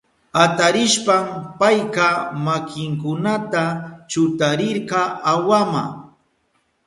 [0.43, 1.25] Atarishpan
[1.59, 2.07] payka
[2.45, 3.63] makinkunata
[4.09, 4.99] chutarirka
[5.31, 5.83] awama.